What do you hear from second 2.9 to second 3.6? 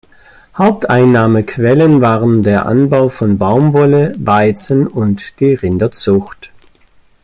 von